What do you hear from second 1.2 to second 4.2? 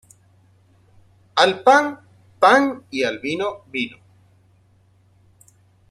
Al pan, pan y al vino, vino